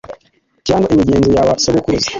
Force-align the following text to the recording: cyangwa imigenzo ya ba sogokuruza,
cyangwa 0.67 0.91
imigenzo 0.93 1.29
ya 1.35 1.47
ba 1.47 1.53
sogokuruza, 1.63 2.09